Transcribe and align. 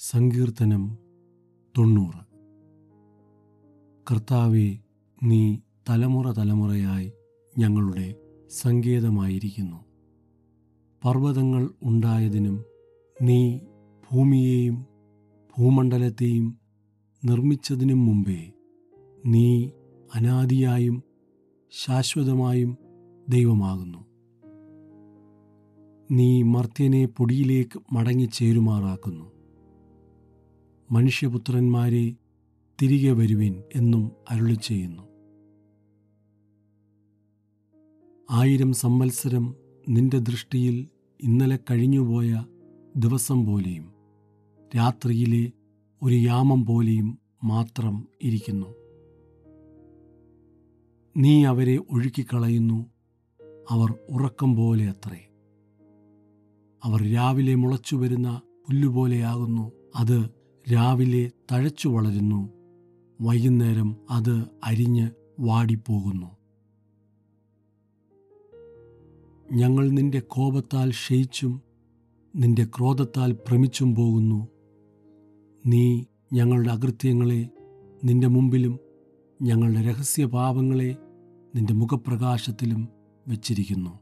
സങ്കീർത്തനം 0.00 0.98
തൊണ്ണൂറ്. 1.78 2.20
കർത്താവെ 4.10 4.78
നീ 5.22 5.58
തലമുറ 5.90 6.32
തലമുറയായി 6.32 7.12
ഞങ്ങളുടെ 7.58 8.14
സങ്കേതമായിരിക്കുന്നു. 8.48 9.76
പർവതങ്ങൾ 11.04 11.70
ഉണ്ടായതിനും 11.82 12.64
നീ 13.22 13.60
ഭൂമിയെയും 14.10 14.86
ഭൂമണ്ഡലത്തെയും 15.58 16.58
നിർമ്മിച്ചതിനും 17.24 18.06
മുമ്പേ 18.06 18.52
നീ 19.26 19.70
അനാദിയായും 20.14 21.02
ശാശ്വതമായും 21.70 22.76
ദൈവമാകുന്നു. 23.28 23.98
നീ 26.10 26.42
മർത്യനെ 26.42 27.06
പൊടിയിലേക്ക് 27.06 27.80
മടങ്ങിച്ചേരുമാറാക്കുന്നു. 27.92 29.37
മനുഷ്യപുത്രന്മാരെ 30.90 32.14
തിരികെ 32.82 33.12
വരുവിൻ 33.12 33.62
എന്നും 33.74 34.12
അരുളി 34.30 34.54
ചെയ്യുന്നു 34.54 35.02
ആയിരം 38.30 38.72
സംവത്സരം 38.72 39.56
നിന്റെ 39.88 40.18
ദൃഷ്ടിയിൽ 40.18 40.88
ഇന്നലെ 41.20 41.58
കഴിഞ്ഞുപോയ 41.70 42.44
ദിവസം 42.96 43.46
പോലെയും 43.46 43.92
രാത്രിയിലെ 44.76 45.52
ഒരു 46.02 46.14
യാമം 46.14 46.66
പോലെയും 46.66 47.18
മാത്രം 47.44 48.08
ഇരിക്കുന്നു. 48.22 48.74
നീ 51.16 51.44
അവരെ 51.44 51.78
ഒഴുക്കിക്കളയുന്നു 51.90 52.86
അവർ 53.70 53.94
ഉറക്കം 54.10 54.56
പോലെ 54.56 54.88
അത്രേ. 54.88 55.20
അവർ 56.84 57.12
രാവിലെ 57.12 57.54
മുളച്ചു 57.54 57.96
വരുന്ന 57.96 58.40
പുല്ലുപോലെയാകുന്നു 58.68 59.72
അത് 59.96 60.37
രാവിലെ 60.72 61.30
തഴച്ചു 61.52 61.88
വളരുന്നു. 61.88 62.48
വൈകുന്നേരം 63.20 63.96
അത് 64.10 64.44
അരിഞ്ഞ് 64.64 65.10
വാടിപ്പോകുന്നു. 65.40 66.26
ഞങ്ങൾ 69.52 69.88
നിന്റെ 69.88 70.20
കോപത്താൽ 70.20 70.90
ക്ഷയിച്ചും 70.90 71.62
നിന്റെ 72.36 72.64
ക്രോധത്താൽ 72.64 73.32
ഭ്രമിച്ചും 73.32 73.94
പോകുന്നു. 73.94 74.48
നീ 75.66 76.04
ഞങ്ങളുടെ 76.32 76.70
അകൃത്യങ്ങളെ 76.70 77.48
നിന്റെ 78.04 78.26
മുമ്പിലും 78.26 78.78
ഞങ്ങളുടെ 79.42 79.80
രഹസ്യ 79.80 80.24
പാപങ്ങളെ 80.24 80.96
നിന്റെ 81.54 81.72
മുഖപ്രകാശത്തിലും 81.72 82.88
വച്ചിരിക്കുന്നു. 83.28 83.98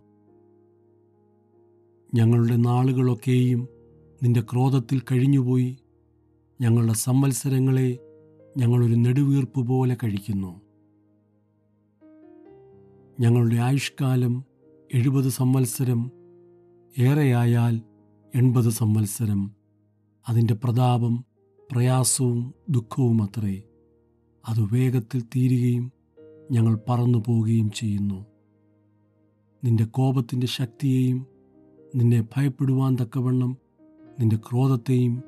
ഞങ്ങളുടെ 2.15 2.57
നാളുകളൊക്കെയും 2.57 3.69
നിന്റെ 4.23 4.41
ക്രോധത്തിൽ 4.41 5.03
കഴിഞ്ഞുപോയി. 5.13 5.79
ഞങ്ങളുടെ 6.61 6.93
സംവത്സരങ്ങളെ 6.93 7.99
ഞങ്ങളൊരു 8.57 8.95
നെടുവീർപ്പ് 8.95 9.67
പോലെ 9.67 9.97
കഴിക്കുന്നു. 10.05 10.61
ഞങ്ങളുടെ 13.21 13.57
ആയുഷ്കാലം 13.57 14.45
എഴുപത് 14.95 15.29
സംവത്സരം 15.29 16.11
ഏറെയായാൽ 16.99 17.83
എൺപത് 18.35 18.69
സംവത്സരം. 18.69 19.51
അതിന്റെ 20.29 20.55
പ്രതാപം 20.55 21.25
പ്രയാസവും 21.73 22.55
ദുഃഖവും 22.71 23.23
അത്രേ. 23.23 23.63
അത് 24.49 24.75
വേഗത്തിൽ 24.75 25.21
തീരുകയും 25.21 25.93
ഞങ്ങൾ 26.53 26.79
പറന്നു 26.89 27.25
പോവുകയും 27.27 27.71
ചെയ്യുന്നു. 27.71 28.27
നിന്റെ 29.65 29.85
കോപത്തിന്റെ 29.85 30.47
ശക്തിയെയും 30.47 31.27
നിന്നെ 31.95 32.29
ഭയപ്പെടുവാൻ 32.37 32.97
തക്കവണ്ണം 33.01 33.57
നിന്റെ 34.21 34.37
ക്രോധത്തെയും 34.37 35.23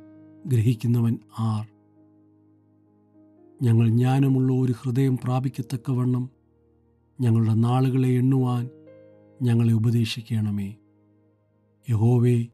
ഗ്രഹിക്കുന്നവൻ 0.48 1.19
ആർ. 1.38 1.69
ഞങ്ങൾ 3.62 3.88
ജ്ഞാനമുള്ള 3.88 4.53
ഒരു 4.53 4.72
ഹൃദയം 4.82 5.16
പ്രാപിക്കത്തക്കവണ്ണം 5.16 6.31
ഞങ്ങളുടെ 7.20 7.54
നാളുകളെ 7.54 8.09
എണ്ണുവാൻ 8.09 8.70
ഞങ്ങളെ 9.42 9.72
ഉപദേശിക്കണമേ. 9.72 10.76
യഹോവേ 11.91 12.47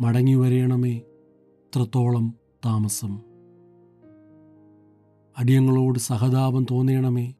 മടങ്ങി 0.00 0.34
വരയണമേ 0.34 0.96
ഇത്രത്തോളം 0.96 2.34
താമസം. 2.66 3.20
അടിയങ്ങളോട് 5.38 5.98
സഹതാപം 5.98 6.66
തോന്നണമേ. 6.70 7.34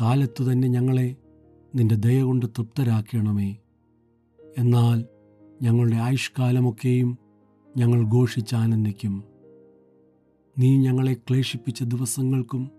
കാലത്തു 0.00 0.52
തന്നെ 0.52 0.68
ഞങ്ങളെ 0.68 1.16
നിന്റെ 1.74 1.94
ദയ 1.94 2.22
കൊണ്ട് 2.22 2.46
തൃപ്തരാക്കണമേ. 2.46 3.56
എന്നാൽ 4.58 5.04
ഞങ്ങളുടെ 5.62 5.96
ആയുഷ്കാലമൊക്കെയും 5.96 7.25
ഞങ്ങൾ 7.76 8.08
ഘോഷിച്ചാനന്ദിക്കും 8.08 9.24
നീ 10.58 10.76
ഞങ്ങളെ 10.76 11.14
ക്ലേശിപ്പിച്ച 11.14 11.82
ദിവസങ്ങൾക്കും 11.82 12.70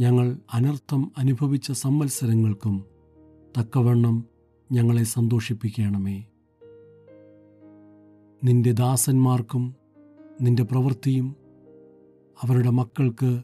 ഞങ്ങൾ 0.00 0.38
അനർത്ഥം 0.54 1.12
അനുഭവിച്ച 1.18 1.72
സംവത്സരങ്ങൾക്കും 1.72 2.84
തക്കവണ്ണം 3.58 4.24
ഞങ്ങളെ 4.72 5.02
സന്തോഷിപ്പിക്കണമേ. 5.02 6.26
നിന്റെ 8.44 8.72
ദാസന്മാർക്കും 8.72 9.74
നിന്റെ 10.40 10.62
പ്രവൃത്തിയും 10.62 11.36
അവരുടെ 12.40 12.70
മക്കൾക്ക് 12.70 13.42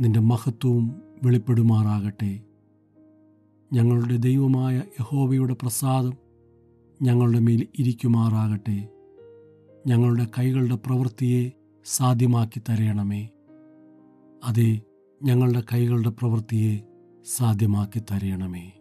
നിന്റെ 0.00 0.20
മഹത്വവും 0.20 1.02
വെളിപ്പെടുമാറാകട്ടെ. 1.22 2.42
ഞങ്ങളുടെ 3.72 4.16
ദൈവമായ 4.16 4.82
യഹോവയുടെ 5.00 5.54
പ്രസാദം 5.54 6.25
ഞങ്ങളുടെ 7.00 7.40
മേൽ 7.40 7.68
ഇരിക്കുമാറാകട്ടെ. 7.76 8.90
ഞങ്ങളുടെ 9.86 10.24
കൈകളുടെ 10.24 10.74
പ്രവൃത്തിയെ 10.74 11.52
സാധ്യമാക്കി 11.86 12.60
തരയണമേ 12.60 13.30
അതെ 14.44 14.80
ഞങ്ങളുടെ 15.22 15.60
കൈകളുടെ 15.60 16.08
പ്രവൃത്തിയെ 16.08 16.74
സാധ്യമാക്കി 17.38 18.00
തരയണമേ 18.00 18.72